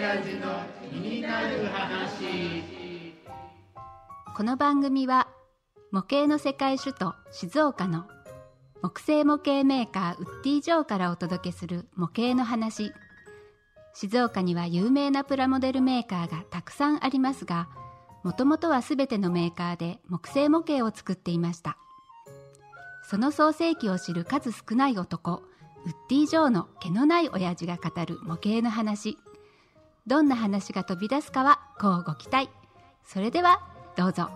[0.00, 3.12] 親父の気になる話
[4.34, 5.28] この番組は
[5.92, 8.06] 模型の世界首都静岡の
[8.80, 12.94] 木製模型メーカーウッディ・ジョーからお届けする模型の話。
[13.92, 17.68] 静岡には有名なプラモデルメーカーがたくさんありますが
[18.24, 21.76] もともとは全てのメーカーで木製模型を作っていました。
[23.02, 25.42] その創世記を知る数少ない男
[25.84, 29.18] ウッディ・ジョーの毛のない親父が語る模型の話。
[30.06, 32.48] どんな話が飛び出すかはこうご期待。
[33.04, 33.60] それでは
[33.96, 34.30] どうぞ。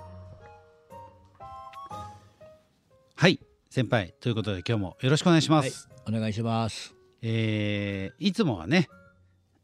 [3.17, 3.41] はい
[3.71, 4.15] 先輩。
[4.21, 6.95] ということで今日もよろしくお願いします、お願いします。
[7.23, 8.89] えーいつもはね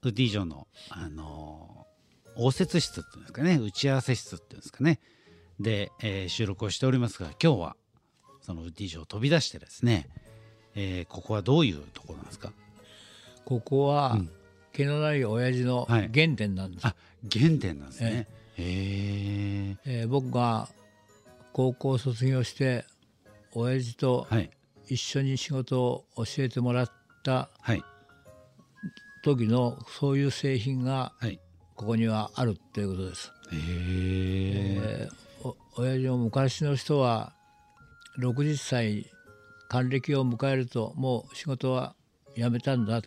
[0.02, 3.56] ウッディ城のあのー応接室っていうんですかね。
[3.56, 5.00] 打ち合わせ室っていうんですかね。
[5.60, 7.76] で、えー収録をしておりますが今日は
[8.40, 10.08] そのウッディ城を飛び出してですね、
[10.74, 12.52] えーここはどういうところなんですか？
[13.44, 14.30] ここは、うん
[14.72, 16.10] 毛のない親父のはい。
[16.12, 16.86] 原点なんです。
[16.86, 16.94] あ
[17.30, 18.26] 原点なんですね。
[18.56, 20.68] へええー僕が
[21.52, 22.84] 高校卒業して
[23.52, 24.50] 親父とはい。
[24.88, 26.90] 一緒に仕事を教えてもらっ
[27.22, 27.82] たはい。
[29.22, 31.38] 時のそういう製品がはい。
[31.76, 33.32] ここにはあるっていうことです。
[33.52, 35.08] へえ
[35.76, 37.32] 親父も昔の人は
[38.18, 39.06] 60歳
[39.68, 41.94] 還暦を迎えるともう仕事は
[42.36, 43.00] 辞めたんだ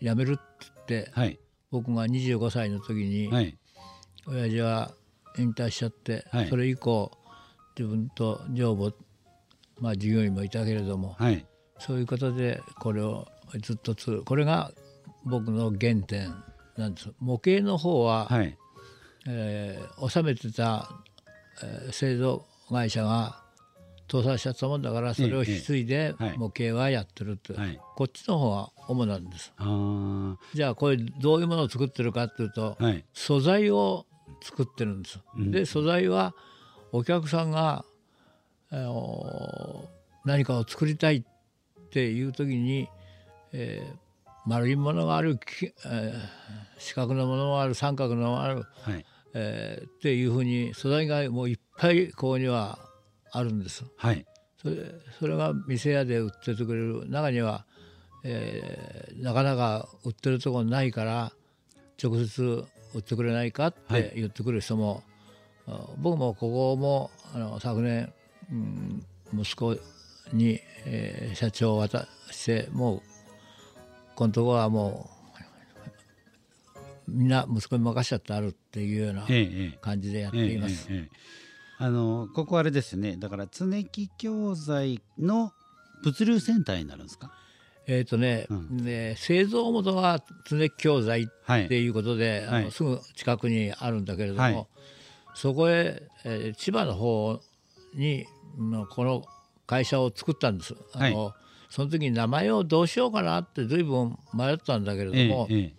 [0.00, 0.42] 辞めるって
[0.88, 1.38] 言ってはい。
[1.70, 3.56] 僕が25歳の時に、はい。
[4.26, 4.90] 親父は
[5.38, 6.48] 引退しちゃって、はい。
[6.48, 7.10] それ以降
[7.78, 8.92] 自分と女房
[9.80, 11.46] まあ従業員もいたけれども、はい。
[11.78, 13.26] そういうことでこれを
[13.62, 14.72] ずっとつるこれが
[15.24, 16.34] 僕の原点
[16.76, 17.10] なんです。
[17.18, 18.56] 模型の方は、はい。
[19.28, 20.90] えー納めてた、
[21.62, 23.42] えー製造会社が
[24.10, 27.80] 倒産しちゃったもんだからそれを引き継いで模型はやってるって、はい。
[27.96, 29.52] こっちの方が主なんです。
[30.54, 33.04] じゃあこれどういうものを作ってるかっていうと、はい。
[33.14, 34.06] 素材を
[34.42, 35.20] 作ってるんです。
[35.36, 35.50] うん。
[35.52, 36.34] で素材は
[36.92, 37.84] お客さんが、
[38.70, 39.88] あの
[40.24, 42.88] 何かを作りたいっていう時に、
[43.52, 44.10] えー
[44.46, 46.12] 丸いものがある、きえー
[46.78, 49.04] 四角のものがある三角のものがある、はい。
[49.34, 52.78] えーっていうふうに素材がもういっぱいここには
[53.32, 53.84] あるんです。
[53.96, 54.26] はい。
[54.60, 54.76] それ
[55.18, 57.08] それが店屋で売っててくれる。
[57.08, 57.64] 中には、
[58.24, 61.32] えーなかなか売ってるところないから
[62.02, 62.64] 直接
[62.94, 64.02] 売ってくれないかっはい。
[64.10, 65.02] て言ってくる人も、
[65.66, 68.12] あ僕もここもあの昨年、
[68.50, 69.76] うん息子
[70.32, 73.02] に、えー社長を渡してもう
[74.16, 75.08] このところはも
[77.08, 79.26] うみんな息子に任しちゃってあるっていうような
[79.80, 80.86] 感じでやっています。
[80.90, 81.20] ええええ
[81.82, 83.16] あのここあれですね。
[83.16, 85.52] だから常木教材の
[86.04, 87.32] 物流センターになるんですか？
[87.86, 88.84] えーとねうん。
[88.84, 91.64] で製造元は常木教材はい。
[91.64, 92.70] っていうことで、あのはい。
[92.70, 94.66] すぐ近くにあるんだけれども、はい。
[95.34, 97.40] そこへ、えー千葉の方
[97.94, 98.26] に
[98.58, 99.24] のこの
[99.66, 100.74] 会社を作ったんです。
[100.92, 101.32] あの
[101.70, 105.72] その時に名前をどうしようかなって随分迷ったんだけれどええも、え。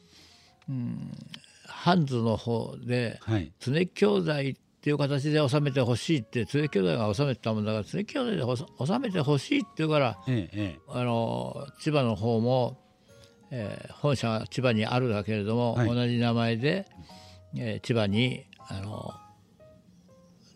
[1.68, 3.20] ハンズの方で
[3.60, 4.60] 常木教材って
[4.90, 8.66] いう形で収めてほしいって常木教材が収めてたもんだから常木教材でほ収
[9.00, 12.80] めてほしいって言うからえええあの千葉の方も、
[13.52, 15.88] えー本社が千葉にあるだけれども、はい。
[15.88, 16.88] 同じ名前で、
[17.56, 19.12] えー千葉にあの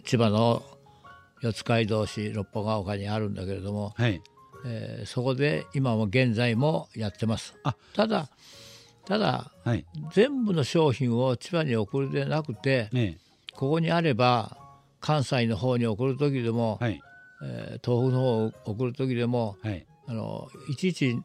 [0.04, 0.64] 千葉の
[1.42, 4.22] 四街道市六保ヶ丘にあるんだけれども、えはい。
[4.66, 7.56] えーそこで今も現在もやってます。
[7.64, 7.76] あ。
[7.94, 8.30] ただ
[9.06, 9.86] ただはい。
[10.14, 13.18] 全部の商品を千葉に送るでなくてえ
[13.56, 14.58] ここにあれば
[15.00, 17.02] 関西の方に送る時でも、えはい。
[17.44, 19.86] えー東北の方を送る時でもはい。
[20.08, 21.18] あのいちいち、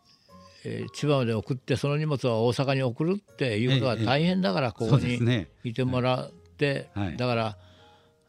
[0.65, 5.49] えー千葉まで送ってその荷物は大阪に送るっていうことがええ大変だからこそこにうですね。
[5.65, 7.17] いてもらって、はい。
[7.17, 7.57] だから、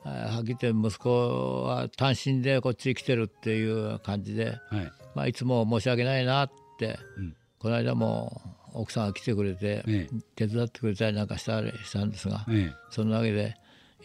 [0.04, 4.92] はっきり言って息子は単身でこっちに来てるっていう感じで、はい。
[5.14, 7.36] まあ、いつも申し訳ないなって、うん。
[7.60, 8.42] この間も
[8.74, 12.74] 奥さんが来てくれて、え手伝ってくれたりなんかしたりしたんですが、ええ。
[12.90, 13.56] そのわけで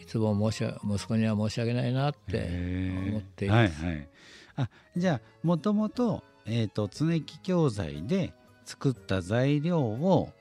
[0.01, 3.83] いつも申し訳息子には申し訳ないなってえ思っていはます。
[3.83, 4.09] いはい。
[4.57, 8.33] あじゃあもともとえっ、と常木教材で
[8.65, 10.31] 作った材料を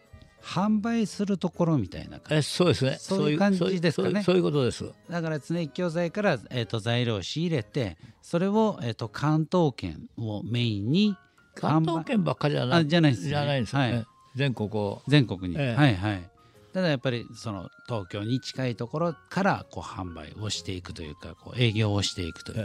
[0.40, 2.96] 販売するところみたいな感えそうですね。
[3.00, 4.22] そういう感じですかね。
[4.22, 4.84] そういうことです。
[4.84, 11.16] じだから常木教材から、えー、と材料を仕入れてそれを、えー、と関東圏をメインに
[11.56, 13.28] 関東圏ばっかじゃなあじゃないですね。
[13.30, 13.90] じゃないんですよ、はい。
[13.94, 14.04] え
[14.36, 15.02] 全国を。
[15.08, 15.74] 全国に、ええ。
[15.74, 16.30] はいはい
[16.76, 22.62] ただやっぱりその東京に近いところからこう販売をしていくというかこう営業をしていくというか、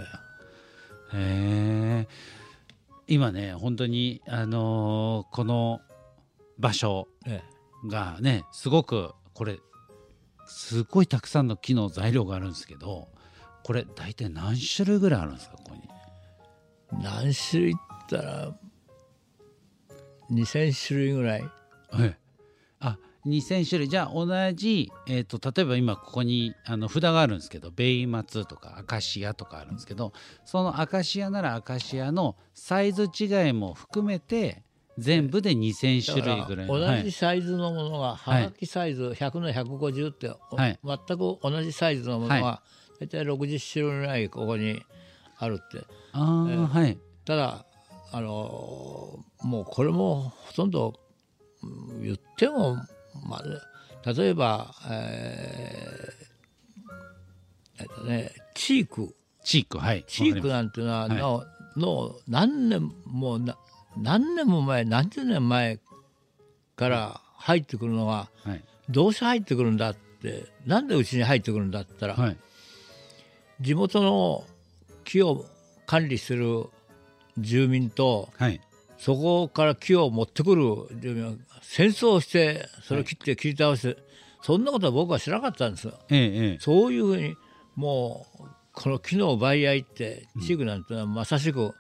[1.13, 2.08] へえ
[3.08, 5.80] 今ね本当にあのーこの
[6.60, 7.42] 場所え
[7.88, 9.60] がねすごくこれ
[10.46, 13.07] すごいたくさんの木の材料があるんですけど
[13.64, 15.75] これ大体何種類ぐらいあるんですかここ
[16.92, 17.02] に？
[17.02, 17.75] 何種類っ
[18.10, 18.56] たら
[20.30, 21.42] 2,000種類ぐらい。
[21.92, 22.18] はい
[22.81, 23.89] あ2000種類。
[23.89, 30.13] じゃあ同じ、えー、と例えば今ここにあの札があるんですけどベイマツとかアカシアとかあるんですけど
[30.45, 34.63] そのアカシアならアカシアのサイズ違いも含めて
[34.97, 40.79] 全部で2000種類ぐらい同じサイズのものがはがきサイズ100の150って、おはい。
[40.83, 42.62] 全く同じサイズのものが
[43.00, 44.81] 大体60種類ぐらいここに
[45.38, 45.85] あるって。
[46.13, 46.97] あーはい。
[47.25, 47.65] ただ
[48.12, 50.94] あのーもうこれもほとんど
[51.63, 52.77] うん言っても、
[53.28, 53.42] ま
[54.06, 56.31] あ、例えば、えー
[57.81, 59.16] えっとね、チーク。
[59.44, 60.04] チークはい。
[60.08, 61.18] チークなんていうのははい。
[61.18, 61.44] の,、
[61.75, 63.58] の何年もな
[63.98, 65.80] 何年も前何十年前
[66.75, 68.63] から入ってくるのがりますはい。
[68.90, 72.38] どうして入ってくるんだってなんでうちに入ってくるんだって言ったら、はい。
[73.62, 74.44] 地元の
[75.06, 75.46] 木を
[75.88, 76.66] 管理する
[77.38, 78.62] 住民とはい
[79.01, 80.63] そこから木を持ってくる
[81.63, 83.98] 戦争をしてそれを切って切り倒して、
[84.44, 85.94] そんなことは僕は知らなかったんですよ。
[86.12, 87.36] ええええそういうふうに
[87.75, 88.44] もう
[88.74, 91.74] この木の奪い合いって地区なんてのはまさしく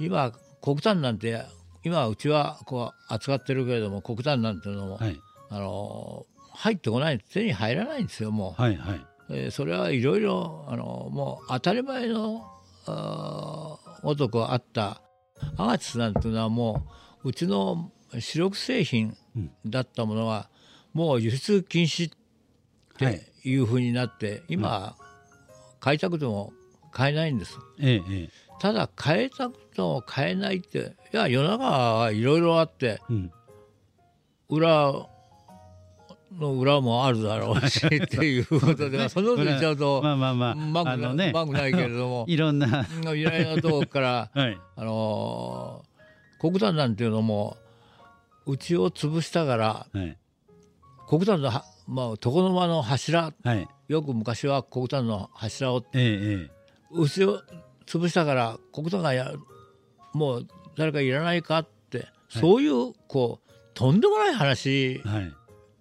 [0.00, 1.44] 今黒炭なんて
[1.84, 5.20] 今うちはこう扱ってるけれども黒炭なんていうのも、はい
[5.50, 8.62] あの入ってこない手に入らないんですよもう。
[8.62, 12.50] はいはいえーそれはいろいろあのもう当たり前の
[12.86, 15.02] あーごくあった
[15.56, 16.86] アガチスなんていうのはも
[17.24, 19.16] ううちの主力製品
[19.66, 20.48] だったものは
[20.92, 22.12] もう輸出禁止っ
[23.00, 24.96] はいていうふうになって今
[25.80, 26.52] 買いたくても
[26.90, 27.58] 買えないんです。
[27.78, 28.30] ええええ。
[28.58, 33.32] ただ買えたくても買えないっていや世の中はいろいろあってうん。
[34.48, 34.92] 裏
[36.36, 45.88] の裏もあるだろうしっていうことでそんなこと言っちゃうとまあまあまあうまくな,、ねうまくないけれどもいろんないろいろなとこから、はいあのー
[46.40, 47.56] 黒炭なんていうのも
[48.46, 50.16] うちを潰したからはい
[51.08, 56.50] 黒炭のは、まあ、床の間の柱はいよく昔は黒炭の柱をええええ
[56.92, 57.40] うちを
[57.86, 59.32] 潰したから黒炭がや
[60.12, 60.46] もう
[60.76, 65.32] 誰かいらないかって、そういうこうとんでもない話はい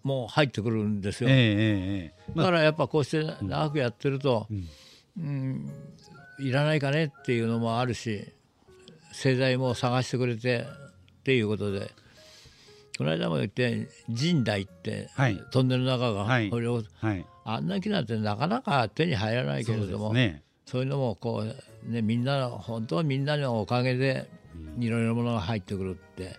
[0.08, 1.30] も入ってくるんですよ。
[1.30, 4.48] ええまあだからやっぱこうして長くやってると、
[5.20, 5.72] うん。
[6.40, 8.24] いらないかねっていうのもあるし
[9.12, 10.66] 製材も探してくれて
[11.20, 11.92] っていうことで。
[12.98, 15.40] この間も言って神代って、はい。
[15.52, 16.50] トンネルの中が、はい。
[16.50, 17.26] これをはい。
[17.46, 20.14] あんな木なんてなかなか手に入らないけれども
[20.66, 21.46] そういうのもこ
[21.88, 24.30] う、ね、みんなの本当はみんなのおかげで
[24.80, 26.38] いろいろなものが入ってくるって、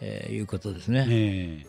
[0.00, 1.06] えーいうことですね。
[1.08, 1.64] え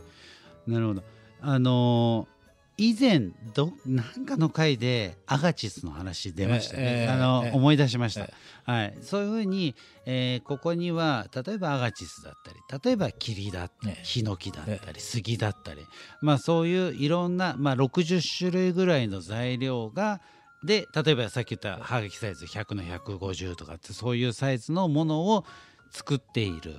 [0.67, 0.71] え。
[0.71, 1.03] なるほど
[1.41, 2.35] あのー
[2.77, 7.51] 以前どなんかの回でアガチスの話出ましたね、ええあのええ。
[7.53, 8.33] 思い出しました、え
[8.65, 14.03] はい、そういうふうに、えーここには例えばアガチスだったり例えば霧だったりええ。
[14.03, 15.85] ヒノキだったり杉だったり、
[16.21, 20.19] まあ、そういういろんな、まあ、60種類ぐらいの材料が
[20.65, 25.45] で例えばさっき言ったハガキサイズ100の150とかってそういうサイズのものを
[25.91, 26.75] 作っている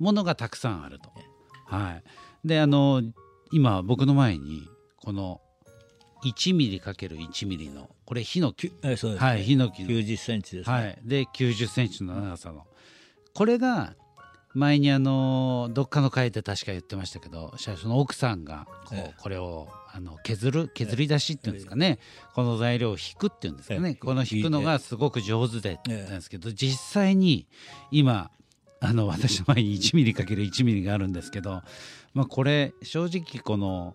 [0.00, 1.10] ものがたくさんあると。
[1.66, 2.00] は
[2.44, 3.02] い、であの
[3.52, 5.40] 今僕の前にこの
[6.24, 9.90] 1ミリ ×1 ミリのこれヒノキ、えーそうですね、はい、ヒノキの。
[9.90, 10.76] 90センチですね。
[10.76, 12.66] はい、で90センチの長さの。
[13.34, 13.94] これが
[14.54, 19.14] 前にあのどっかの回で確か言ってましたけど社長の奥さんがこうええ。
[19.18, 21.98] これをあの削る削り出しっていうんですかね。
[22.34, 23.90] この材料を引くっていうんですかね。
[23.90, 23.94] ええ。
[23.94, 27.46] この引くのがすごく上手でって言ったんええですけど実際に
[27.90, 28.30] 今
[28.80, 31.62] あの私の前に1ミリ ×1 ミリがあるんですけど、
[32.16, 33.94] まあ、これ正直この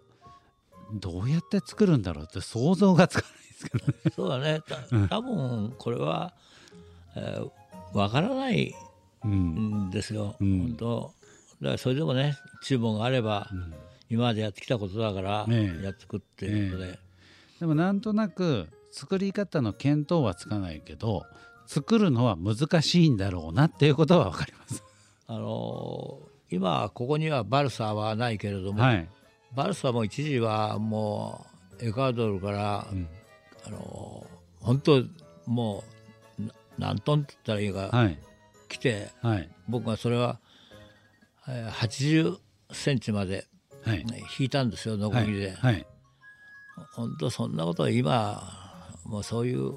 [0.93, 3.93] どうやって作るんだろうって想像がつかないですけどね。
[4.15, 4.61] そうだね。
[4.61, 6.35] た多分これは
[7.15, 8.75] えーわ、からない
[9.23, 10.35] うんんですよ。
[10.39, 11.13] うん本当。
[11.61, 13.49] だからそれでもね注文があれば、
[14.07, 16.99] 今までやってきたことだから、ええやってくっていうことで。
[17.59, 21.23] でもなんとなく作り方の見当はつかないけど
[21.65, 24.83] 作るのは難しいんだろうなっていうことは分かります。
[25.25, 29.07] あのー今ここにはバルサはないけれども、はい、
[29.55, 31.45] バルサも一時はも
[31.79, 33.07] うエクアドルから、ん。
[33.65, 35.03] あのー本当
[35.47, 35.83] も
[36.39, 38.19] うな何トンって言ったらいいか、はい、
[38.69, 40.39] 来てはい、僕はそれは、
[41.47, 42.37] えー80
[42.71, 43.47] センチまで
[44.37, 45.85] 引いたんですよノコはいギリで、はい、
[46.93, 48.70] 本当そんなことは今
[49.05, 49.73] もうそういう。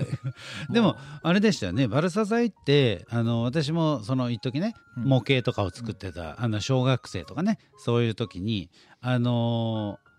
[0.70, 1.88] でもあれでしたよね。
[1.88, 5.04] バルサ材ってあの私もその一時ねうん。
[5.04, 10.12] 模型とかを作ってた、あの小学生とかねそういう時にあのー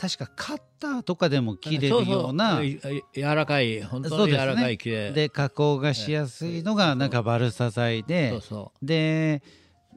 [0.00, 5.12] 確かカッターとかでも切れるような柔らかい本当に柔らかい木で。
[5.12, 8.40] で加工がしやすいのがなんかバルサ材で
[8.80, 9.42] で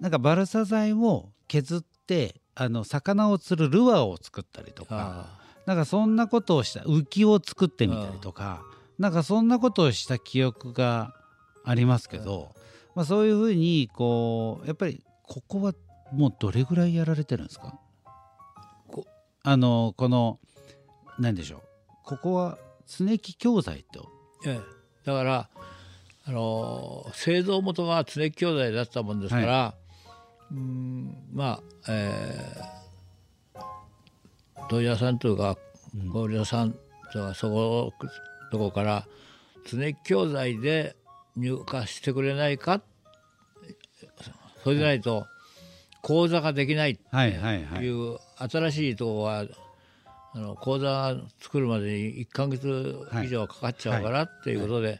[0.02, 8.64] なんかバルサ材を削ってあの魚を釣るルアーを作ったりとうかあなんかそんなことをした浮きを作ってみたりとか
[9.00, 11.14] なんかそんなことをした記憶が
[11.64, 12.54] ありますけど、
[12.96, 15.74] まあ、そういうふうにこうやっぱりここは
[16.12, 17.80] もうどれぐらいやられてるんですか？
[18.88, 19.06] こ
[19.44, 20.40] あのこの
[21.18, 21.62] 何でしょう。
[22.04, 24.10] ここは常木教材と。
[24.46, 24.62] ええ。
[25.06, 25.50] だから
[26.26, 29.74] あのー製造元が常木兄弟だったもんですから、
[30.52, 32.83] うんまあえー
[34.70, 35.58] 問屋さんというか
[35.96, 36.74] うん小売屋さん
[37.12, 37.94] とかそこ
[38.52, 39.08] そこから
[39.66, 40.96] 常木教材で
[41.36, 42.82] 入荷してくれないか
[44.64, 45.26] それでないと
[46.02, 47.86] 講座ができないってはいはいはい。
[47.86, 49.46] いう新しいとこは
[50.36, 55.00] あの講座作るまでに1か月以上かかっちゃうからっていうことで、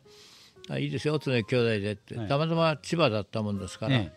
[0.70, 2.28] あいいですよ常木兄弟でって、はい。
[2.28, 4.14] たまたま千葉だったもんですから、え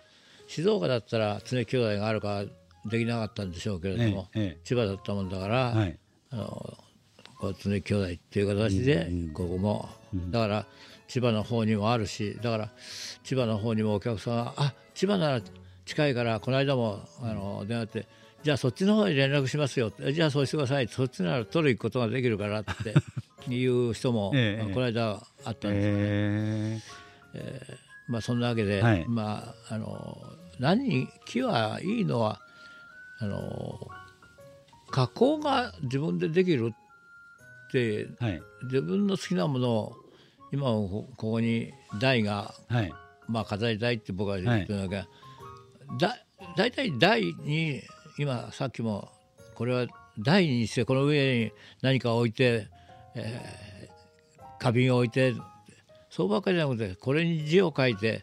[0.46, 2.44] 静岡だったら常木兄弟があるから
[2.88, 5.98] できなかったんでしょうけれども、えええ千葉だったもんだから、えはい。
[6.30, 6.78] あの
[7.38, 9.88] こう常木兄弟っていう形でここも、
[10.30, 10.66] だから
[11.06, 12.70] 千葉の方にもあるしだから
[13.22, 15.42] 千葉の方にもお客さんが「あ千葉なら
[15.84, 18.06] 近いからこの間もあの電話って
[18.42, 22.94] じゃあそっちの方に連絡しますよ」じゃあそうしてくださいそっちなら取り行くことができるからって
[23.54, 26.84] いう人も、ええこの間あったんです
[27.34, 27.78] え
[28.08, 29.04] まあそんなわけで、はい。
[29.06, 30.18] まああの
[30.58, 32.40] 何に木はいいのは
[33.18, 33.88] あの
[34.90, 38.42] 加工が自分でできるってーはい。
[38.64, 39.96] 自分の好きなものを
[40.52, 42.92] 今もこここに台が、はい。
[43.28, 45.08] まあ、飾り台って僕は言ってるんだけ。
[45.98, 46.16] ど、だ
[46.56, 47.82] 大体台に
[48.18, 49.10] 今さっきも
[49.54, 49.86] これは
[50.18, 52.68] 台にしてこの上に何か置いて、
[53.14, 53.96] えー
[54.58, 55.34] 花瓶を置いて
[56.08, 58.22] そうばっかりじゃなくてこれに字を書いて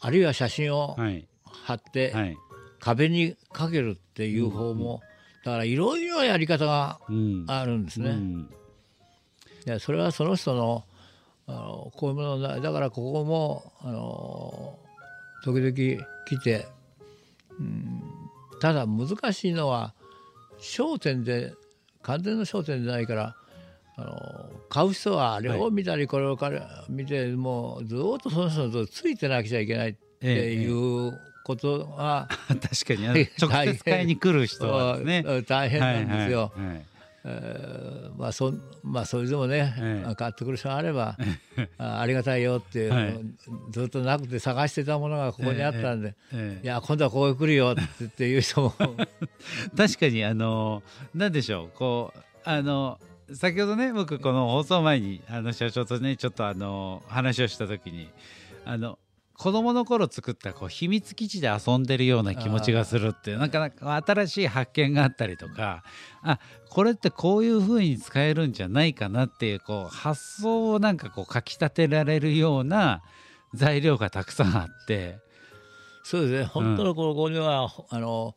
[0.00, 1.28] あるいは写真をはい。
[1.44, 2.36] 貼ってはい
[2.80, 5.00] 壁にかけるっていう方も、
[5.44, 7.44] だからいろいろやり方がうん。
[7.46, 8.10] あるんですね。
[8.10, 8.50] うん。
[9.66, 10.84] いやそれはその人の
[11.46, 14.78] あのこういうものだだからここもあの
[15.44, 16.66] 時々来て、
[17.58, 18.02] うん、
[18.60, 19.94] ただ難しいのは
[20.60, 21.54] 焦点で
[22.02, 23.36] 完全の焦点でないから
[23.96, 26.38] あの買う人はあれを見たりこれを
[26.88, 33.08] 見てもうずっとその人とついてなくちゃいけないっていうことが、 確かに
[33.40, 35.24] 直接買いに来る人はね。
[35.26, 36.52] うん大変なんですよ。
[36.54, 36.82] はいはいはい。
[37.24, 40.14] えーまあそんまあそれでもね、ええ。
[40.14, 41.16] 買ってくる人があれば
[41.78, 43.20] あありがたいよっていう、はい。
[43.70, 48.74] ずっとなくて探してたものがここにあったんで、ええいや今度はここへ来るよって言っていう人も。
[49.76, 50.82] 確かにあの
[51.14, 52.98] なんでしょうこうあの
[53.32, 58.08] 先ほどね僕この放送前にあの社長とねちょっとあの話をした時に
[58.64, 58.98] あの
[59.38, 65.84] 子供の頃作ったこう秘密基地で遊んでるような気持ちがするってなんかなんか新しい発見があったりとか
[66.22, 66.40] あ
[66.70, 73.02] これってこういう風に使えるんじゃないかなっていうこう発想をなんかこうかきたてられるような
[73.54, 75.18] 材料がたくさんあって。
[76.02, 76.44] そうですね。
[76.44, 78.34] 本当のここには、あの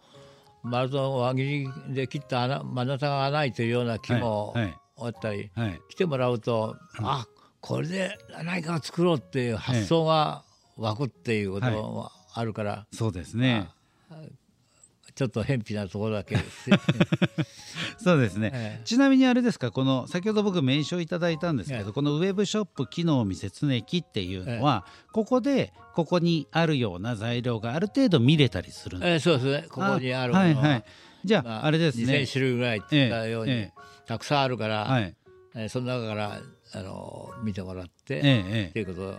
[0.61, 1.43] 丸太の輪切
[1.87, 4.77] りで切った穴真ん中が穴開いてるような木もはいはい。
[5.03, 5.81] あったり、はい。
[5.89, 7.25] 来てもらうと、あ
[7.59, 10.43] これで何かを作ろうっていう発想が
[10.81, 13.69] 湧くっていうこともあるから、そうですね。
[15.13, 16.35] ちょっと偏僻なところだけ。
[16.35, 16.69] です。
[18.03, 18.85] そうですね、ええ。
[18.85, 19.69] ちなみにあれですか？
[19.71, 21.91] この先ほど僕名称いただいたんですけど、ええ。
[21.91, 29.67] このウェブショップ機能見せ常木っていうのは、ここでここにあるような材料がある程度見れたりするんですえーそうですね。
[29.69, 30.83] ここにあるものは、はいはい。
[31.25, 32.05] じゃあ、まあ、あれですね。
[32.05, 35.15] 2000種類ぐらいって言ったように、えええたくさんあるから、はい。
[35.55, 36.41] えーその中から
[36.73, 38.67] あの見てもらって、ええええ。
[38.69, 39.17] っていうこと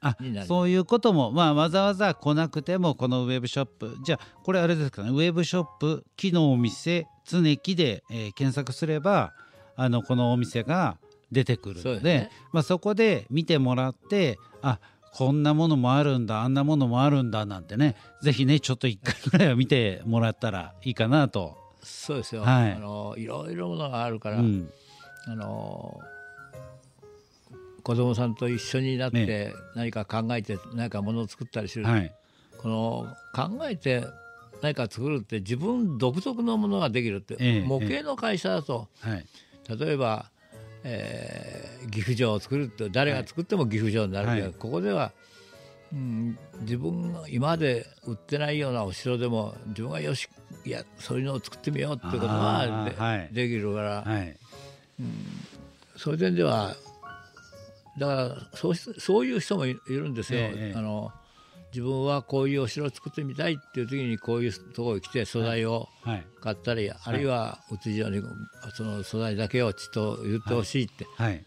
[0.00, 0.16] あ
[0.46, 3.96] そういうことも、まあ、わざわざ来なくてもこのウェブショップ。
[4.04, 5.10] じゃあこれあれですかね。
[5.10, 9.32] ウェブショップ機能お店常木で、えー検索すれば
[9.76, 10.96] あのこのお店が
[11.30, 12.30] 出てくるのでね。
[12.52, 14.80] まあ、そこで見てもらってあ
[15.12, 17.96] こんなものもあるんだあんなものもあるんだなんてね。
[18.22, 21.56] ぜひねちょっと一回ぐらいは見てもらったらいいかなと。
[21.82, 22.72] そうですよ、はい。
[22.72, 24.70] あのいろいろものがあるから、うん。
[25.26, 26.00] あの
[27.82, 29.52] 子供さんと一緒になってね。
[29.74, 32.12] 何か考えて何かものを作ったりする、はい。
[32.58, 34.04] この考えて
[34.62, 38.88] 何か作るって自分独特のものができるって、ええ模型の会社だと。
[39.00, 39.26] はい。
[39.78, 40.30] 例えば、
[40.84, 44.54] えー岐阜城を作るって誰が作っても岐阜城になるけど、はい。
[44.58, 45.12] ここでは、
[45.92, 50.28] うん、自分が今まで売ってないようなお城でも自分がよし
[50.64, 53.28] いやそういうのを作ってみようっていうことがで,、はい。
[53.32, 54.36] できるから、はい。
[55.96, 56.76] そういう点では
[57.98, 61.12] だからそうしそういう人もいいるんですよ、ええあの
[61.70, 66.26] 自分はこういうお城を作ってみたいっていう時にこういうところに来て素材をはい。
[66.40, 68.22] 買ったり、あるいはうち上に
[68.74, 71.44] その素材だけをちっと言ってほしいって、はい。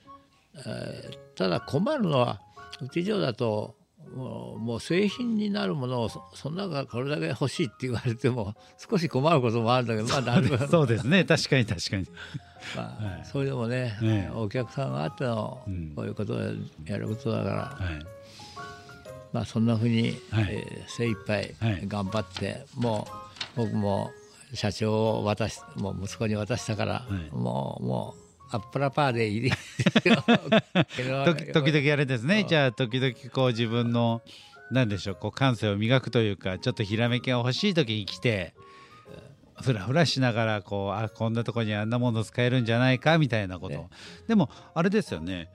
[1.36, 2.40] ただ困るのは
[2.82, 3.76] うち上だと
[4.16, 11.24] もうもう製品になるものをそそんながこれだけ欲しいって言われても 少し困ることもあるんだけどまあなんとかそうですね。
[11.24, 12.08] 確かに確かに。
[12.76, 14.36] まあ、それでもね、ええ。
[14.36, 15.94] お客さんがあってのうん。
[15.96, 16.40] こういうことを
[16.86, 18.06] やることだから、はい。
[19.34, 20.48] まあ、そんなふうに、はい。
[20.52, 21.88] えー精一杯はい。
[21.88, 23.08] 頑張って、も
[23.56, 24.12] う僕も
[24.54, 27.36] 社長を渡しもう息子に渡したから、い。
[27.36, 28.21] もうもう
[28.52, 30.24] アップラパーでいいですよ。
[31.26, 32.42] 時時々あれですね。
[32.42, 32.48] うん。
[32.48, 34.22] じゃあ時々こう自分の
[34.72, 38.54] なんでしょうこう感性を磨くというかちょっとひらめきが欲しい時に来て
[39.62, 43.90] ふらふらしながらこうあこんなとこにあんなもの使えるんじゃないかみたいなこと、ね。
[44.28, 45.50] でもあれですよね。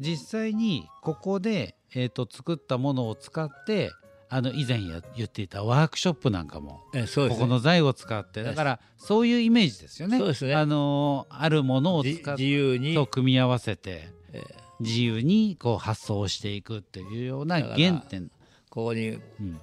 [0.00, 3.90] 実際にここで、えー、と作ったものを使って
[4.30, 7.40] あの以前や言っていたワークショップなんかもえそうですね。
[7.40, 10.18] ここの材を使ってだからそういうイメージですよね。
[10.18, 10.54] そうですね。
[10.54, 12.94] あのーあるものをじ使って自由に。
[12.94, 14.42] そう組み合わせてえ
[14.80, 18.30] 自由にこう発想をしていくっていうような原点、
[18.70, 19.60] ここにうん。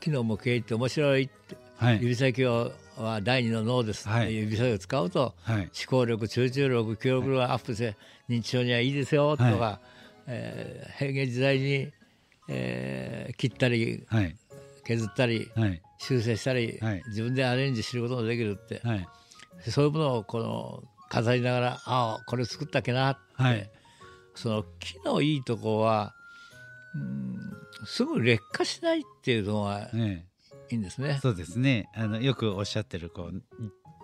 [0.00, 2.00] 木の模型って面白いってはい。
[2.02, 4.34] 指先をは第二の脳です、はい。
[4.34, 5.56] 指先を使うとはい。
[5.58, 7.96] 思考力集中力記憶力がアップして
[8.28, 9.80] 認知症にはいいですよとか、は
[10.26, 11.92] えー平安時代に、
[12.48, 14.36] えー切ったりはい。
[14.84, 15.82] 削ったりはい。
[15.98, 17.02] 修正したり、はい。
[17.08, 19.08] 自分でアレンジすることもできるって、はい。
[19.70, 23.70] そういうものをこの飾りながらああこれ作ったっけなって、はい。
[24.34, 26.14] その木のいいとこは
[26.94, 30.24] うんすぐ劣化しないっていうのがえ
[30.70, 31.16] いいんですね。
[31.18, 31.20] え。
[31.20, 31.88] そうですね。
[31.94, 33.42] あのよくおっしゃってるこう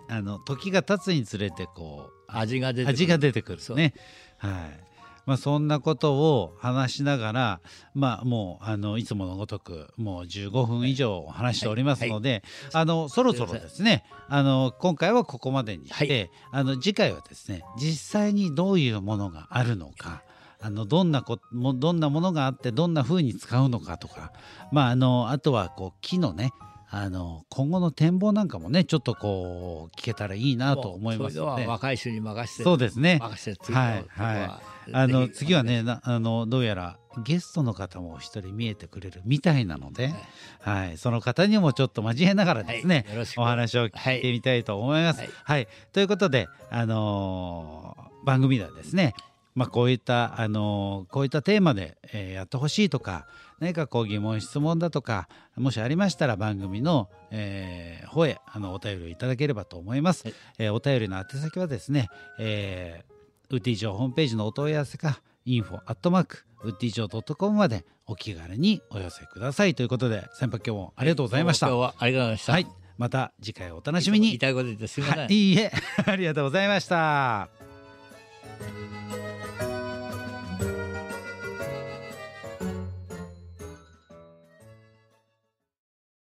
[0.09, 2.93] あの時が経つにつれてこう味が出てくる。
[2.93, 3.93] 味が出てくるね。
[4.37, 4.92] はい。
[5.25, 7.61] まあそんなことを話しながら、
[7.93, 20.23] まあもうあのいつものごとくもう15分以上話しておりますので、あのそろそろですね、あの今回はここまでにして、あの次回はですね、実際にどういうものがあるのか。
[20.65, 24.31] あのどんなこもどんなものがあってどんな風に使うのかとか、
[24.71, 26.51] まああのあとはこう木のね
[26.95, 31.65] あの今後の展望なんかもねちょっとこう聞けたらいいなと思いますので。
[31.65, 33.17] 若い人に任せてそうですね。
[33.19, 40.13] 任せて次のはいはあの次はねなあのどうやらゲストの方も一人見えてくれるみたいなので、
[40.59, 43.13] はい、その方にもちょっと交えながらですね、はい。
[43.15, 43.41] よろしく。
[43.41, 45.21] お話を聞いてみたいと思います。
[45.21, 45.63] ははい。
[45.63, 45.67] い。
[45.93, 49.13] ということで、あのー番組ではですね
[49.55, 53.27] まあ、こういった、あのーこういったテーマで、えーやってほしいとか
[53.59, 60.23] 何かこう疑問質問だとかもしありましたら番組の、えー方へあのお便りをいただければと思います。
[60.25, 71.67] はいえーお便りの宛先はですね、えー、ウッディ城ホームページのお問い合わせか info アットマークウッディ城 .com までお気軽にお寄せくださいということで先輩今日もありがとうございました。
[71.67, 72.51] 今日はありがとうございました。
[72.53, 74.27] はい、また次回お楽しみに。
[74.27, 75.25] 言いたいこと言ってすみません。
[75.25, 75.71] はい、いいえ、
[76.05, 77.49] ありがとうございました。